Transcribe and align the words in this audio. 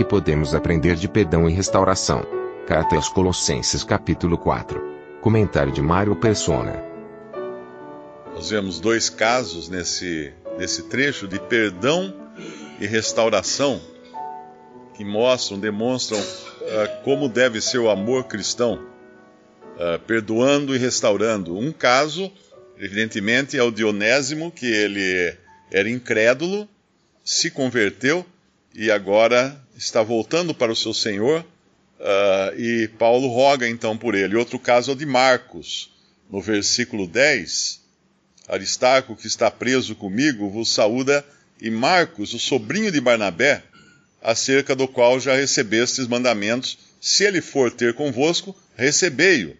Que 0.00 0.04
podemos 0.04 0.54
aprender 0.54 0.96
de 0.96 1.06
perdão 1.06 1.46
e 1.46 1.52
restauração? 1.52 2.26
Carta 2.66 2.96
aos 2.96 3.10
Colossenses, 3.10 3.84
capítulo 3.84 4.38
4. 4.38 4.82
Comentário 5.20 5.70
de 5.70 5.82
Mário 5.82 6.16
Persona. 6.16 6.82
Nós 8.34 8.48
vemos 8.48 8.80
dois 8.80 9.10
casos 9.10 9.68
nesse, 9.68 10.32
nesse 10.56 10.84
trecho 10.84 11.28
de 11.28 11.38
perdão 11.38 12.14
e 12.80 12.86
restauração 12.86 13.78
que 14.96 15.04
mostram, 15.04 15.60
demonstram 15.60 16.18
uh, 16.18 17.04
como 17.04 17.28
deve 17.28 17.60
ser 17.60 17.76
o 17.76 17.90
amor 17.90 18.24
cristão, 18.24 18.82
uh, 19.76 20.00
perdoando 20.06 20.74
e 20.74 20.78
restaurando. 20.78 21.58
Um 21.58 21.72
caso, 21.72 22.32
evidentemente, 22.78 23.58
é 23.58 23.62
o 23.62 23.70
Dionésimo, 23.70 24.50
que 24.50 24.64
ele 24.64 25.36
era 25.70 25.90
incrédulo, 25.90 26.66
se 27.22 27.50
converteu 27.50 28.24
e 28.74 28.90
agora 28.90 29.60
está 29.76 30.02
voltando 30.02 30.54
para 30.54 30.72
o 30.72 30.76
seu 30.76 30.94
Senhor 30.94 31.44
Uh, 32.00 32.58
e 32.58 32.88
Paulo 32.88 33.28
roga 33.28 33.68
então 33.68 33.96
por 33.96 34.14
ele. 34.14 34.34
Outro 34.34 34.58
caso 34.58 34.90
é 34.90 34.94
o 34.94 34.96
de 34.96 35.04
Marcos, 35.04 35.92
no 36.30 36.40
versículo 36.40 37.06
10. 37.06 37.78
Aristarco, 38.48 39.14
que 39.14 39.26
está 39.26 39.50
preso 39.50 39.94
comigo, 39.94 40.48
vos 40.48 40.72
saúda, 40.72 41.24
e 41.60 41.70
Marcos, 41.70 42.32
o 42.32 42.38
sobrinho 42.38 42.90
de 42.90 43.00
Barnabé, 43.02 43.62
acerca 44.22 44.74
do 44.74 44.88
qual 44.88 45.20
já 45.20 45.36
recebestes 45.36 46.06
mandamentos, 46.06 46.78
se 47.00 47.24
ele 47.24 47.42
for 47.42 47.70
ter 47.70 47.92
convosco, 47.92 48.56
recebei-o. 48.76 49.50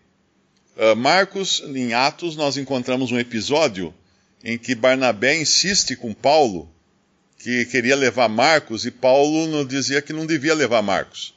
Uh, 0.76 0.96
Marcos, 0.96 1.62
em 1.74 1.92
Atos, 1.92 2.36
nós 2.36 2.56
encontramos 2.56 3.12
um 3.12 3.18
episódio 3.18 3.92
em 4.42 4.56
que 4.56 4.74
Barnabé 4.74 5.38
insiste 5.38 5.94
com 5.94 6.14
Paulo 6.14 6.74
que 7.42 7.64
queria 7.64 7.96
levar 7.96 8.28
Marcos 8.28 8.84
e 8.84 8.91
Paulo 8.91 9.64
dizia 9.64 10.02
que 10.02 10.12
não 10.12 10.27
devia 10.27 10.55
levar 10.55 10.83
Marcos. 10.83 11.34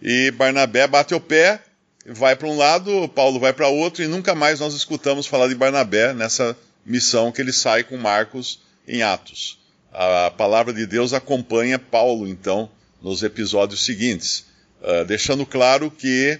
E 0.00 0.30
Barnabé 0.32 0.86
bate 0.86 1.14
o 1.14 1.20
pé, 1.20 1.60
vai 2.06 2.36
para 2.36 2.46
um 2.46 2.56
lado, 2.56 3.08
Paulo 3.08 3.40
vai 3.40 3.52
para 3.52 3.68
outro, 3.68 4.02
e 4.02 4.06
nunca 4.06 4.34
mais 4.34 4.60
nós 4.60 4.74
escutamos 4.74 5.26
falar 5.26 5.48
de 5.48 5.54
Barnabé 5.54 6.12
nessa 6.12 6.56
missão 6.84 7.32
que 7.32 7.40
ele 7.40 7.52
sai 7.52 7.84
com 7.84 7.96
Marcos 7.96 8.60
em 8.86 9.02
Atos. 9.02 9.58
A 9.92 10.30
palavra 10.30 10.72
de 10.72 10.86
Deus 10.86 11.12
acompanha 11.12 11.78
Paulo, 11.78 12.28
então, 12.28 12.70
nos 13.02 13.22
episódios 13.22 13.84
seguintes, 13.84 14.44
uh, 14.82 15.04
deixando 15.06 15.44
claro 15.46 15.90
que 15.90 16.38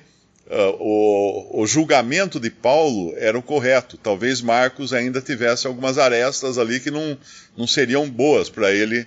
uh, 0.50 0.76
o, 0.78 1.62
o, 1.62 1.66
julgamento 1.66 2.40
de 2.40 2.50
Paulo 2.50 3.14
era 3.16 3.38
o 3.38 3.42
correto. 3.42 3.96
Talvez 3.96 4.42
Marcos 4.42 4.92
ainda 4.92 5.20
tivesse 5.20 5.66
algumas 5.66 5.96
arestas 5.96 6.58
ali 6.58 6.80
que 6.80 6.90
não, 6.90 7.16
não 7.56 7.66
seriam 7.66 8.08
boas 8.10 8.50
para 8.50 8.72
ele 8.72 9.06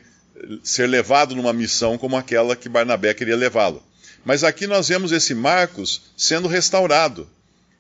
ser 0.64 0.88
levado 0.88 1.36
numa 1.36 1.54
missão 1.54 1.98
como 1.98 2.18
aquela 2.18 2.56
que 2.56 2.70
Barnabé 2.70 3.14
queria 3.14 3.36
levá-lo. 3.36 3.84
Mas 4.26 4.44
aqui 4.44 4.66
nós 4.66 4.88
vemos 4.88 5.12
esse 5.12 5.36
Marcos 5.36 6.02
sendo 6.18 6.48
restaurado. 6.48 7.30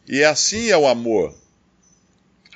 E 0.08 0.24
assim 0.24 0.70
é 0.70 0.78
o 0.78 0.88
amor. 0.88 1.34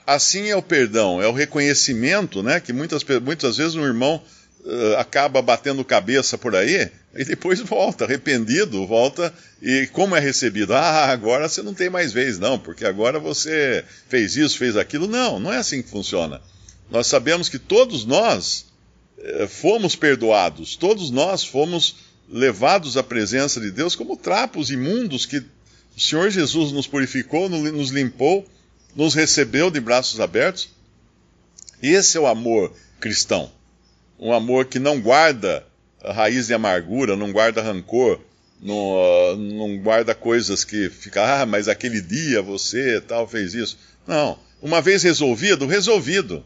Assim 0.06 0.50
é 0.50 0.56
o 0.56 0.62
perdão, 0.62 1.22
é 1.22 1.28
o 1.28 1.34
reconhecimento, 1.34 2.44
né? 2.44 2.60
Que 2.60 2.72
muitas, 2.72 3.04
muitas 3.22 3.58
vezes 3.58 3.76
um 3.76 3.86
irmão 3.86 4.22
uh, 4.66 4.98
acaba 4.98 5.42
batendo 5.42 5.84
cabeça 5.84 6.38
por 6.38 6.56
aí 6.56 6.90
e 7.16 7.26
depois 7.26 7.60
volta, 7.60 8.06
arrependido, 8.06 8.86
volta 8.86 9.34
e 9.62 9.88
como 9.88 10.16
é 10.16 10.20
recebido? 10.20 10.74
Ah, 10.74 11.06
agora 11.06 11.50
você 11.50 11.62
não 11.62 11.74
tem 11.74 11.90
mais 11.90 12.14
vez, 12.14 12.38
não, 12.38 12.60
porque 12.60 12.86
agora 12.86 13.20
você 13.20 13.84
fez 14.08 14.36
isso, 14.36 14.58
fez 14.58 14.78
aquilo. 14.78 15.08
Não, 15.08 15.40
não 15.40 15.52
é 15.52 15.58
assim 15.58 15.82
que 15.82 15.90
funciona. 15.90 16.42
Nós 16.92 17.08
sabemos 17.08 17.50
que 17.50 17.60
todos 17.60 18.06
nós 18.06 18.66
uh, 19.18 19.48
fomos 19.48 19.96
perdoados, 19.96 20.76
todos 20.76 21.10
nós 21.10 21.44
fomos 21.44 21.96
levados 22.30 22.98
à 22.98 23.04
presença 23.04 23.60
de 23.60 23.72
Deus 23.72 23.96
como 23.96 24.18
trapos 24.18 24.70
imundos 24.70 25.26
que 25.26 25.38
o 25.96 26.00
Senhor 26.00 26.30
Jesus 26.30 26.72
nos 26.72 26.86
purificou, 26.86 27.50
nos 27.50 27.90
limpou, 27.90 28.48
nos 28.96 29.16
recebeu 29.16 29.72
de 29.72 29.80
braços 29.80 30.20
abertos. 30.20 30.70
Esse 31.82 32.18
é 32.18 32.20
o 32.20 32.28
amor 32.28 32.72
cristão. 33.00 33.52
Um 34.20 34.34
amor 34.34 34.66
que 34.66 34.80
não 34.80 35.00
guarda 35.00 35.64
raiz 36.04 36.48
de 36.48 36.54
amargura, 36.54 37.16
não 37.16 37.32
guarda 37.32 37.62
rancor, 37.62 38.20
não, 38.62 39.36
não 39.36 39.78
guarda 39.78 40.16
coisas 40.16 40.64
que 40.64 40.90
fica, 40.90 41.42
ah, 41.42 41.46
mas 41.46 41.68
aquele 41.68 42.02
dia 42.02 42.42
você 42.42 43.02
tal 43.02 43.28
fez 43.28 43.54
isso. 43.54 43.78
Não. 44.06 44.40
Uma 44.62 44.82
vez 44.82 45.04
resolvido, 45.04 45.68
resolvido. 45.68 46.44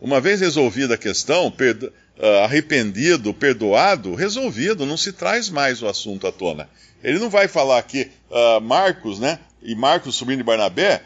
Uma 0.00 0.20
vez 0.20 0.40
resolvida 0.40 0.94
a 0.94 0.98
questão, 0.98 1.50
perdo, 1.50 1.92
uh, 2.18 2.44
arrependido, 2.44 3.34
perdoado, 3.34 4.14
resolvido, 4.14 4.86
não 4.86 4.96
se 4.96 5.12
traz 5.12 5.48
mais 5.48 5.82
o 5.82 5.88
assunto 5.88 6.26
à 6.26 6.32
tona. 6.32 6.68
Ele 7.02 7.18
não 7.18 7.30
vai 7.30 7.48
falar 7.48 7.78
aqui, 7.78 8.10
uh, 8.30 8.60
Marcos, 8.60 9.18
né? 9.18 9.38
E 9.62 9.74
Marcos, 9.74 10.14
sobrinho 10.14 10.38
de 10.38 10.44
Barnabé, 10.44 11.02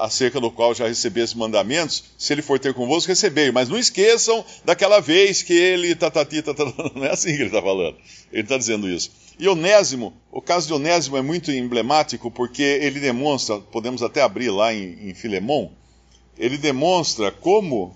acerca 0.00 0.40
do 0.40 0.50
qual 0.50 0.74
já 0.74 0.86
recebi 0.86 1.20
esses 1.20 1.34
mandamentos, 1.34 2.04
se 2.16 2.32
ele 2.32 2.42
for 2.42 2.58
ter 2.58 2.72
convosco, 2.72 3.08
recebei. 3.08 3.50
Mas 3.50 3.68
não 3.68 3.78
esqueçam 3.78 4.44
daquela 4.64 5.00
vez 5.00 5.42
que 5.42 5.52
ele, 5.52 5.94
tatati, 5.94 6.42
tatati, 6.42 6.74
não 6.94 7.04
é 7.04 7.10
assim 7.10 7.30
que 7.30 7.42
ele 7.42 7.46
está 7.46 7.60
falando. 7.60 7.96
Ele 8.32 8.42
está 8.42 8.56
dizendo 8.56 8.88
isso. 8.88 9.10
E 9.38 9.48
Onésimo, 9.48 10.12
o 10.30 10.40
caso 10.40 10.66
de 10.66 10.72
Onésimo 10.74 11.16
é 11.16 11.22
muito 11.22 11.50
emblemático 11.50 12.30
porque 12.30 12.62
ele 12.62 13.00
demonstra, 13.00 13.58
podemos 13.58 14.02
até 14.02 14.22
abrir 14.22 14.50
lá 14.50 14.72
em, 14.72 15.10
em 15.10 15.14
Filemon, 15.14 15.70
ele 16.38 16.56
demonstra 16.56 17.30
como 17.30 17.94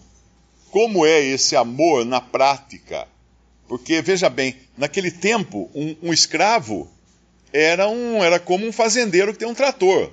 como 0.74 1.06
é 1.06 1.20
esse 1.20 1.54
amor 1.54 2.04
na 2.04 2.20
prática. 2.20 3.06
Porque, 3.68 4.02
veja 4.02 4.28
bem, 4.28 4.56
naquele 4.76 5.08
tempo, 5.08 5.70
um, 5.72 5.94
um 6.02 6.12
escravo 6.12 6.90
era, 7.52 7.88
um, 7.88 8.24
era 8.24 8.40
como 8.40 8.66
um 8.66 8.72
fazendeiro 8.72 9.32
que 9.32 9.38
tem 9.38 9.46
um 9.46 9.54
trator. 9.54 10.10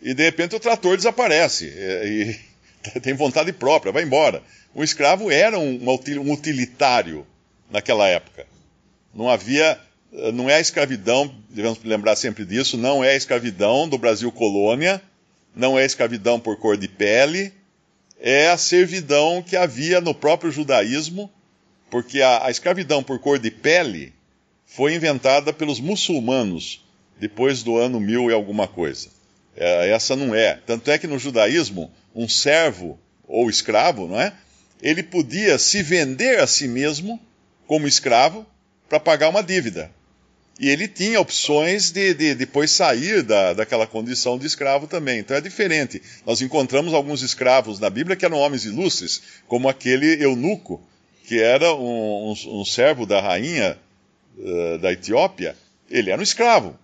E 0.00 0.14
de 0.14 0.22
repente 0.22 0.54
o 0.54 0.60
trator 0.60 0.96
desaparece. 0.96 1.66
E, 1.66 2.38
e 2.94 3.00
tem 3.00 3.14
vontade 3.14 3.52
própria, 3.52 3.92
vai 3.92 4.02
embora. 4.02 4.42
O 4.74 4.84
escravo 4.84 5.30
era 5.30 5.58
um, 5.58 5.80
um 5.84 6.32
utilitário 6.32 7.26
naquela 7.70 8.06
época. 8.06 8.46
Não 9.14 9.28
havia. 9.28 9.78
Não 10.32 10.48
é 10.48 10.54
a 10.54 10.60
escravidão, 10.60 11.34
devemos 11.50 11.84
lembrar 11.84 12.16
sempre 12.16 12.42
disso, 12.46 12.78
não 12.78 13.04
é 13.04 13.10
a 13.10 13.16
escravidão 13.16 13.86
do 13.86 13.98
Brasil 13.98 14.32
colônia, 14.32 15.02
não 15.54 15.78
é 15.78 15.82
a 15.82 15.86
escravidão 15.86 16.40
por 16.40 16.56
cor 16.56 16.78
de 16.78 16.88
pele, 16.88 17.52
é 18.18 18.48
a 18.48 18.56
servidão 18.56 19.42
que 19.42 19.54
havia 19.54 20.00
no 20.00 20.14
próprio 20.14 20.50
judaísmo, 20.50 21.30
porque 21.90 22.22
a, 22.22 22.46
a 22.46 22.50
escravidão 22.50 23.02
por 23.02 23.18
cor 23.18 23.38
de 23.38 23.50
pele 23.50 24.14
foi 24.64 24.94
inventada 24.94 25.52
pelos 25.52 25.78
muçulmanos 25.78 26.82
depois 27.20 27.62
do 27.62 27.76
ano 27.76 28.00
mil 28.00 28.30
e 28.30 28.32
alguma 28.32 28.66
coisa. 28.66 29.10
É, 29.60 29.90
essa 29.90 30.14
não 30.14 30.32
é. 30.32 30.60
Tanto 30.64 30.88
é 30.88 30.96
que 30.98 31.08
no 31.08 31.18
judaísmo, 31.18 31.90
um 32.14 32.28
servo 32.28 32.98
ou 33.26 33.50
escravo, 33.50 34.06
não 34.06 34.20
é? 34.20 34.32
Ele 34.80 35.02
podia 35.02 35.58
se 35.58 35.82
vender 35.82 36.38
a 36.38 36.46
si 36.46 36.68
mesmo 36.68 37.20
como 37.66 37.88
escravo 37.88 38.46
para 38.88 39.00
pagar 39.00 39.28
uma 39.28 39.42
dívida. 39.42 39.90
E 40.60 40.68
ele 40.68 40.86
tinha 40.86 41.20
opções 41.20 41.90
de, 41.90 42.14
de 42.14 42.34
depois 42.36 42.70
sair 42.70 43.22
da, 43.22 43.52
daquela 43.52 43.86
condição 43.86 44.38
de 44.38 44.46
escravo 44.46 44.86
também. 44.86 45.18
Então 45.18 45.36
é 45.36 45.40
diferente. 45.40 46.00
Nós 46.24 46.40
encontramos 46.40 46.94
alguns 46.94 47.22
escravos 47.22 47.80
na 47.80 47.90
Bíblia 47.90 48.16
que 48.16 48.24
eram 48.24 48.38
homens 48.38 48.64
ilustres, 48.64 49.22
como 49.48 49.68
aquele 49.68 50.22
eunuco, 50.22 50.80
que 51.24 51.40
era 51.40 51.74
um, 51.74 52.32
um, 52.32 52.60
um 52.60 52.64
servo 52.64 53.04
da 53.06 53.20
rainha 53.20 53.76
uh, 54.36 54.78
da 54.78 54.92
Etiópia. 54.92 55.56
Ele 55.90 56.10
era 56.10 56.20
um 56.20 56.24
escravo. 56.24 56.78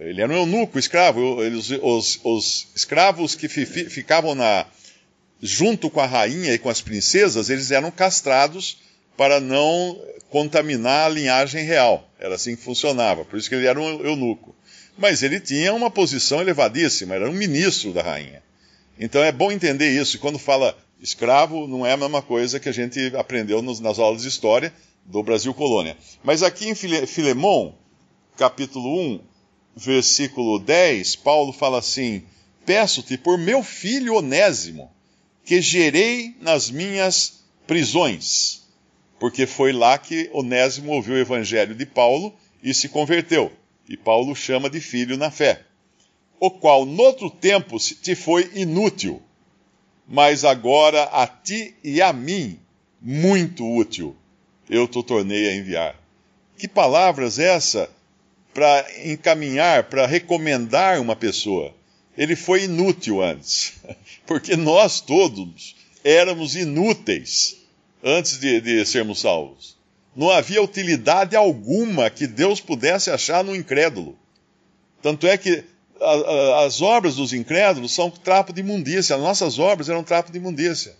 Ele 0.00 0.22
era 0.22 0.32
um 0.32 0.36
eunuco, 0.36 0.78
escravo. 0.78 1.36
Os, 1.36 1.70
os, 1.70 2.20
os 2.24 2.68
escravos 2.74 3.34
que 3.34 3.48
fi, 3.48 3.66
ficavam 3.66 4.34
na, 4.34 4.66
junto 5.42 5.90
com 5.90 6.00
a 6.00 6.06
rainha 6.06 6.54
e 6.54 6.58
com 6.58 6.70
as 6.70 6.80
princesas, 6.80 7.50
eles 7.50 7.70
eram 7.70 7.90
castrados 7.90 8.78
para 9.16 9.38
não 9.38 10.00
contaminar 10.30 11.06
a 11.06 11.08
linhagem 11.08 11.64
real. 11.64 12.08
Era 12.18 12.36
assim 12.36 12.56
que 12.56 12.62
funcionava, 12.62 13.24
por 13.24 13.38
isso 13.38 13.48
que 13.48 13.54
ele 13.54 13.66
era 13.66 13.78
um 13.78 14.04
eunuco. 14.04 14.54
Mas 14.96 15.22
ele 15.22 15.38
tinha 15.38 15.74
uma 15.74 15.90
posição 15.90 16.40
elevadíssima, 16.40 17.14
era 17.14 17.28
um 17.28 17.32
ministro 17.32 17.92
da 17.92 18.02
rainha. 18.02 18.42
Então 18.98 19.22
é 19.22 19.30
bom 19.30 19.52
entender 19.52 19.90
isso. 19.90 20.18
Quando 20.18 20.38
fala 20.38 20.76
Escravo 21.00 21.66
não 21.66 21.86
é 21.86 21.92
a 21.92 21.96
mesma 21.96 22.22
coisa 22.22 22.60
que 22.60 22.68
a 22.68 22.72
gente 22.72 23.12
aprendeu 23.16 23.62
nos, 23.62 23.80
nas 23.80 23.98
aulas 23.98 24.22
de 24.22 24.28
história 24.28 24.72
do 25.04 25.22
Brasil 25.22 25.52
colônia. 25.54 25.96
Mas 26.22 26.42
aqui 26.42 26.68
em 26.68 26.74
Filemão, 26.74 27.74
capítulo 28.36 29.14
1, 29.14 29.20
versículo 29.76 30.58
10, 30.58 31.16
Paulo 31.16 31.52
fala 31.52 31.78
assim: 31.78 32.22
Peço-te 32.64 33.16
por 33.16 33.38
meu 33.38 33.62
filho 33.62 34.14
Onésimo, 34.16 34.90
que 35.44 35.60
gerei 35.60 36.34
nas 36.40 36.70
minhas 36.70 37.44
prisões. 37.66 38.62
Porque 39.18 39.46
foi 39.46 39.72
lá 39.72 39.98
que 39.98 40.30
Onésimo 40.32 40.92
ouviu 40.92 41.14
o 41.14 41.18
evangelho 41.18 41.74
de 41.74 41.84
Paulo 41.84 42.34
e 42.62 42.72
se 42.72 42.88
converteu. 42.88 43.52
E 43.88 43.96
Paulo 43.96 44.34
chama 44.34 44.70
de 44.70 44.80
filho 44.80 45.16
na 45.16 45.30
fé. 45.30 45.62
O 46.38 46.50
qual, 46.50 46.86
noutro 46.86 47.28
tempo, 47.28 47.76
te 47.78 48.14
foi 48.14 48.50
inútil, 48.54 49.20
mas 50.08 50.44
agora 50.44 51.04
a 51.04 51.26
ti 51.26 51.74
e 51.84 52.00
a 52.00 52.12
mim 52.12 52.58
muito 53.00 53.66
útil. 53.66 54.16
Eu 54.68 54.86
te 54.86 55.02
tornei 55.02 55.48
a 55.48 55.56
enviar. 55.56 55.96
Que 56.56 56.68
palavras 56.68 57.38
é 57.38 57.54
essa 57.54 57.90
para 58.52 58.86
encaminhar, 59.04 59.84
para 59.84 60.06
recomendar 60.06 61.00
uma 61.00 61.16
pessoa? 61.16 61.74
Ele 62.16 62.36
foi 62.36 62.64
inútil 62.64 63.22
antes, 63.22 63.74
porque 64.26 64.56
nós 64.56 65.00
todos 65.00 65.76
éramos 66.04 66.56
inúteis 66.56 67.56
antes 68.02 68.38
de, 68.38 68.60
de 68.60 68.84
sermos 68.84 69.20
salvos. 69.20 69.78
Não 70.14 70.30
havia 70.30 70.62
utilidade 70.62 71.36
alguma 71.36 72.10
que 72.10 72.26
Deus 72.26 72.60
pudesse 72.60 73.10
achar 73.10 73.44
no 73.44 73.54
incrédulo. 73.54 74.18
Tanto 75.00 75.26
é 75.26 75.38
que 75.38 75.64
a, 76.00 76.12
a, 76.12 76.64
as 76.64 76.82
obras 76.82 77.16
dos 77.16 77.32
incrédulos 77.32 77.92
são 77.92 78.10
trapo 78.10 78.52
de 78.52 78.60
imundícia. 78.60 79.16
As 79.16 79.22
nossas 79.22 79.58
obras 79.58 79.88
eram 79.88 80.02
trapo 80.02 80.32
de 80.32 80.38
imundícia. 80.38 80.94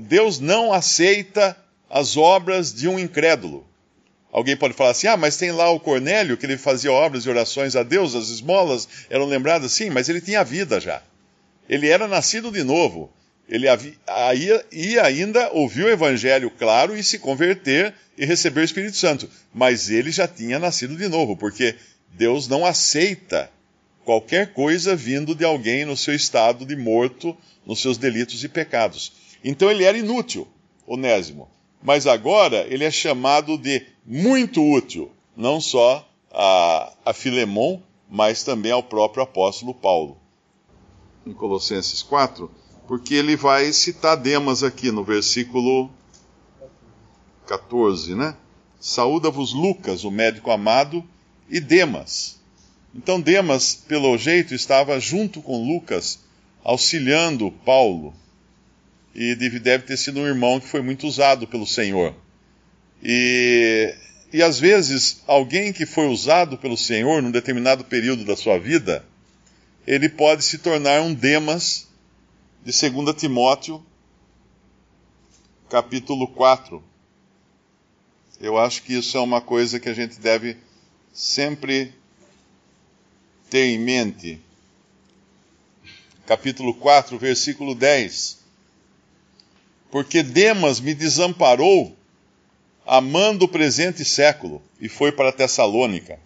Deus 0.00 0.38
não 0.38 0.72
aceita 0.72 1.56
as 1.88 2.16
obras 2.16 2.72
de 2.72 2.88
um 2.88 2.98
incrédulo. 2.98 3.66
Alguém 4.32 4.56
pode 4.56 4.74
falar 4.74 4.90
assim: 4.90 5.06
ah, 5.06 5.16
mas 5.16 5.36
tem 5.36 5.50
lá 5.50 5.70
o 5.70 5.80
Cornélio, 5.80 6.36
que 6.36 6.46
ele 6.46 6.56
fazia 6.56 6.92
obras 6.92 7.24
e 7.24 7.30
orações 7.30 7.74
a 7.74 7.82
Deus, 7.82 8.14
as 8.14 8.28
esmolas 8.28 8.88
eram 9.08 9.26
lembradas, 9.26 9.72
sim, 9.72 9.90
mas 9.90 10.08
ele 10.08 10.20
tinha 10.20 10.44
vida 10.44 10.80
já. 10.80 11.02
Ele 11.68 11.88
era 11.88 12.06
nascido 12.08 12.50
de 12.50 12.62
novo. 12.62 13.12
Ele 13.48 13.66
havia, 13.66 14.64
ia 14.70 15.04
ainda 15.04 15.50
ouvir 15.52 15.84
o 15.84 15.88
evangelho 15.88 16.50
claro 16.50 16.96
e 16.96 17.02
se 17.02 17.18
converter 17.18 17.92
e 18.16 18.24
receber 18.24 18.60
o 18.60 18.64
Espírito 18.64 18.96
Santo. 18.96 19.28
Mas 19.52 19.90
ele 19.90 20.12
já 20.12 20.28
tinha 20.28 20.58
nascido 20.58 20.96
de 20.96 21.08
novo, 21.08 21.36
porque 21.36 21.74
Deus 22.12 22.46
não 22.46 22.64
aceita 22.64 23.50
qualquer 24.04 24.52
coisa 24.52 24.94
vindo 24.94 25.34
de 25.34 25.44
alguém 25.44 25.84
no 25.84 25.96
seu 25.96 26.14
estado 26.14 26.64
de 26.64 26.76
morto, 26.76 27.36
nos 27.66 27.82
seus 27.82 27.98
delitos 27.98 28.44
e 28.44 28.48
pecados. 28.48 29.12
Então 29.42 29.68
ele 29.68 29.84
era 29.84 29.98
inútil, 29.98 30.46
Onésimo. 30.86 31.48
Mas 31.82 32.06
agora 32.06 32.66
ele 32.68 32.84
é 32.84 32.90
chamado 32.90 33.56
de 33.56 33.86
muito 34.04 34.62
útil, 34.62 35.10
não 35.36 35.60
só 35.60 36.06
a, 36.30 36.92
a 37.06 37.12
Filemon, 37.12 37.80
mas 38.08 38.42
também 38.42 38.72
ao 38.72 38.82
próprio 38.82 39.22
apóstolo 39.22 39.72
Paulo. 39.72 40.18
Em 41.26 41.32
Colossenses 41.32 42.02
4, 42.02 42.50
porque 42.86 43.14
ele 43.14 43.36
vai 43.36 43.72
citar 43.72 44.16
Demas 44.16 44.62
aqui 44.62 44.90
no 44.90 45.04
versículo 45.04 45.90
14, 47.46 48.14
né? 48.14 48.36
Saúda-vos 48.78 49.52
Lucas, 49.52 50.04
o 50.04 50.10
médico 50.10 50.50
amado, 50.50 51.04
e 51.48 51.60
Demas. 51.60 52.40
Então 52.94 53.20
Demas, 53.20 53.74
pelo 53.74 54.16
jeito, 54.16 54.54
estava 54.54 54.98
junto 54.98 55.42
com 55.42 55.66
Lucas, 55.66 56.20
auxiliando 56.64 57.52
Paulo. 57.64 58.14
E 59.14 59.34
deve 59.34 59.84
ter 59.84 59.96
sido 59.96 60.20
um 60.20 60.26
irmão 60.26 60.60
que 60.60 60.68
foi 60.68 60.82
muito 60.82 61.06
usado 61.06 61.46
pelo 61.46 61.66
Senhor. 61.66 62.14
E, 63.02 63.94
e 64.32 64.42
às 64.42 64.60
vezes, 64.60 65.22
alguém 65.26 65.72
que 65.72 65.86
foi 65.86 66.06
usado 66.06 66.56
pelo 66.56 66.76
Senhor 66.76 67.22
num 67.22 67.30
determinado 67.30 67.84
período 67.84 68.24
da 68.24 68.36
sua 68.36 68.58
vida, 68.58 69.04
ele 69.86 70.08
pode 70.08 70.44
se 70.44 70.58
tornar 70.58 71.00
um 71.00 71.12
Demas 71.12 71.88
de 72.64 72.90
2 72.90 73.16
Timóteo, 73.16 73.84
capítulo 75.68 76.28
4. 76.28 76.82
Eu 78.40 78.58
acho 78.58 78.82
que 78.82 78.94
isso 78.94 79.16
é 79.16 79.20
uma 79.20 79.40
coisa 79.40 79.80
que 79.80 79.88
a 79.88 79.94
gente 79.94 80.20
deve 80.20 80.56
sempre 81.12 81.92
ter 83.48 83.66
em 83.66 83.78
mente. 83.78 84.40
Capítulo 86.26 86.74
4, 86.74 87.18
versículo 87.18 87.74
10. 87.74 88.39
Porque 89.90 90.22
Demas 90.22 90.80
me 90.80 90.94
desamparou, 90.94 91.96
amando 92.86 93.44
o 93.44 93.48
presente 93.48 94.04
século, 94.04 94.62
e 94.80 94.88
foi 94.88 95.12
para 95.12 95.32
Tessalônica. 95.32 96.18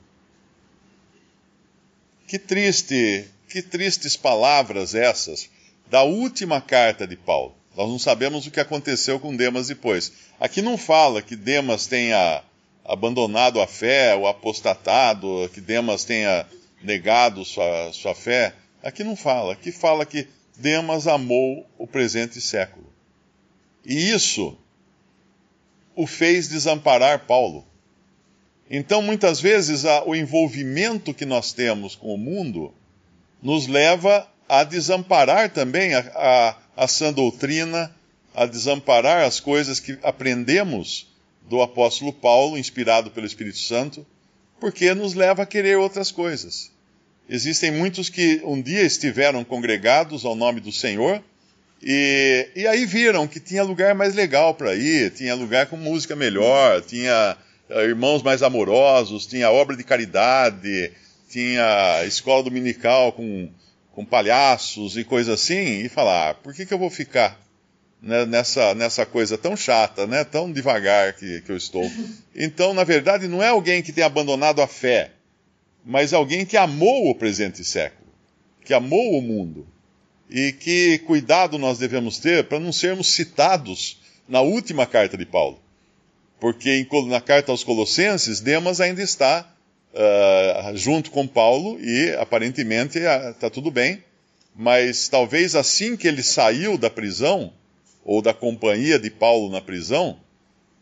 Que 2.27 2.39
triste, 2.39 3.29
que 3.49 3.63
tristes 3.63 4.17
palavras 4.17 4.95
essas 4.95 5.49
da 5.91 6.03
última 6.03 6.61
carta 6.61 7.07
de 7.07 7.17
Paulo. 7.17 7.55
Nós 7.77 7.89
não 7.89 7.99
sabemos 7.99 8.47
o 8.47 8.51
que 8.51 8.61
aconteceu 8.61 9.19
com 9.19 9.37
Demas 9.37 9.69
depois. 9.69 10.13
Aqui 10.39 10.63
não 10.63 10.79
fala 10.79 11.21
que 11.21 11.35
Demas 11.35 11.87
tenha 11.87 12.43
abandonado 12.85 13.61
a 13.61 13.67
fé, 13.67 14.15
ou 14.15 14.27
apostatado, 14.27 15.51
que 15.53 15.61
Demas 15.61 16.05
tenha 16.05 16.47
negado 16.83 17.45
sua, 17.45 17.93
sua 17.93 18.15
fé. 18.15 18.55
Aqui 18.83 19.03
não 19.03 19.17
fala. 19.17 19.55
Aqui 19.55 19.73
fala 19.73 20.07
que 20.07 20.29
Demas 20.57 21.07
amou 21.07 21.67
o 21.79 21.87
presente 21.87 22.41
século. 22.41 22.94
E 23.85 24.11
isso 24.11 24.57
o 25.95 26.07
fez 26.07 26.49
desamparar 26.49 27.27
Paulo. 27.27 27.65
Então, 28.69 29.03
muitas 29.03 29.41
vezes, 29.41 29.85
o 30.07 30.15
envolvimento 30.15 31.13
que 31.13 31.25
nós 31.25 31.53
temos 31.53 31.95
com 31.95 32.15
o 32.15 32.19
mundo 32.19 32.73
nos 33.43 33.67
leva 33.67 34.27
a 34.49 34.65
desamparar 34.65 35.53
também 35.53 35.95
a, 35.95 36.01
a, 36.15 36.85
a 36.85 36.89
sã 36.89 37.13
doutrina, 37.13 37.95
a 38.35 38.47
desamparar 38.47 39.25
as 39.25 39.39
coisas 39.39 39.79
que 39.79 39.99
aprendemos 40.03 41.07
do 41.49 41.61
apóstolo 41.61 42.13
Paulo, 42.13 42.57
inspirado 42.57 43.11
pelo 43.11 43.27
Espírito 43.27 43.59
Santo, 43.59 44.05
porque 44.59 44.95
nos 44.95 45.15
leva 45.15 45.43
a 45.43 45.47
querer 45.47 45.77
outras 45.77 46.11
coisas. 46.11 46.73
Existem 47.29 47.71
muitos 47.71 48.09
que 48.09 48.41
um 48.45 48.61
dia 48.61 48.83
estiveram 48.83 49.45
congregados 49.45 50.25
ao 50.25 50.35
nome 50.35 50.61
do 50.61 50.73
Senhor 50.73 51.23
e, 51.85 52.49
e 52.57 52.67
aí 52.67 52.87
viram 52.87 53.29
que 53.29 53.39
tinha 53.39 53.63
lugar 53.63 53.95
mais 53.95 54.15
legal 54.15 54.55
para 54.55 54.75
ir, 54.75 55.11
tinha 55.11 55.35
lugar 55.35 55.67
com 55.67 55.77
música 55.77 56.17
melhor, 56.17 56.81
tinha 56.83 57.37
eh, 57.69 57.85
irmãos 57.85 58.23
mais 58.23 58.43
amorosos, 58.43 59.27
tinha 59.27 59.51
obra 59.51 59.77
de 59.77 59.85
caridade, 59.85 60.91
tinha 61.29 62.03
escola 62.05 62.43
dominical 62.43 63.13
com 63.13 63.51
com 63.95 64.05
palhaços 64.05 64.97
e 64.97 65.05
coisas 65.05 65.41
assim, 65.41 65.85
e 65.85 65.89
falar, 65.89 66.31
ah, 66.31 66.35
por 66.35 66.53
que, 66.53 66.67
que 66.67 66.75
eu 66.75 66.79
vou 66.79 66.91
ficar 66.91 67.41
né, 68.03 68.27
nessa, 68.27 68.75
nessa 68.75 69.07
coisa 69.07 69.39
tão 69.39 69.57
chata, 69.57 70.05
né, 70.07 70.25
tão 70.25 70.51
devagar 70.51 71.15
que, 71.15 71.41
que 71.43 71.51
eu 71.51 71.57
estou? 71.57 71.89
Então, 72.35 72.75
na 72.75 72.83
verdade, 72.83 73.29
não 73.29 73.41
é 73.41 73.49
alguém 73.49 73.83
que 73.83 73.93
tem 73.93 74.03
abandonado 74.03 74.61
a 74.61 74.67
fé, 74.67 75.13
mas 75.85 76.13
alguém 76.13 76.45
que 76.45 76.57
amou 76.57 77.09
o 77.09 77.15
presente 77.15 77.65
século, 77.65 78.11
que 78.65 78.75
amou 78.75 79.17
o 79.17 79.23
mundo. 79.23 79.65
E 80.31 80.53
que 80.53 80.99
cuidado 81.01 81.59
nós 81.59 81.79
devemos 81.79 82.19
ter 82.19 82.45
para 82.45 82.59
não 82.59 82.73
sermos 82.73 83.09
citados 83.09 83.99
na 84.29 84.41
última 84.41 84.87
carta 84.87 85.17
de 85.17 85.27
Paulo. 85.27 85.61
Porque 86.41 86.87
na 87.07 87.21
carta 87.21 87.53
aos 87.53 87.65
Colossenses, 87.65 88.41
Demas 88.41 88.81
ainda 88.81 89.03
está 89.03 89.51
uh, 89.93 90.77
junto 90.77 91.11
com 91.11 91.27
Paulo 91.27 91.79
e 91.81 92.11
aparentemente 92.17 92.99
está 92.99 93.47
ah, 93.47 93.51
tudo 93.51 93.71
bem, 93.71 94.03
mas 94.55 95.09
talvez 95.09 95.55
assim 95.55 95.97
que 95.97 96.09
ele 96.09 96.23
saiu 96.23 96.77
da 96.77 96.91
prisão, 96.91 97.53
ou 98.05 98.21
da 98.21 98.35
companhia 98.35 98.99
de 98.99 99.11
Paulo 99.11 99.51
na 99.51 99.61
prisão, 99.61 100.21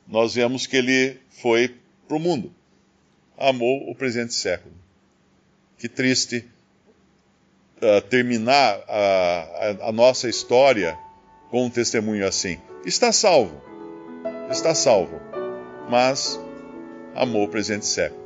nós 0.09 0.35
vemos 0.35 0.67
que 0.67 0.77
ele 0.77 1.19
foi 1.31 1.77
para 2.09 2.17
o 2.17 2.21
mundo. 2.21 2.53
Amou 3.39 3.89
o 3.89 3.95
presente 3.95 4.35
século. 4.35 4.75
Que 5.79 5.89
triste 5.89 6.45
uh, 7.83 8.01
terminar 8.09 8.81
a, 8.89 9.77
a, 9.83 9.89
a 9.89 9.93
nossa 9.93 10.29
história 10.29 10.97
com 11.51 11.67
um 11.67 11.71
testemunho 11.71 12.27
assim. 12.27 12.59
Está 12.85 13.13
salvo, 13.13 13.61
está 14.51 14.75
salvo, 14.75 15.21
mas 15.91 16.41
amou 17.15 17.45
o 17.45 17.49
presente 17.49 17.87
século. 17.87 18.23